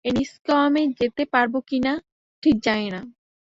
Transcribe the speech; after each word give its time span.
এনিষ্কোয়ামে 0.05 0.83
যেতে 0.99 1.23
পারব 1.25 1.53
কিনা, 1.67 1.93
ঠিক 2.43 2.55
জানি 2.61 2.87
না। 2.89 3.01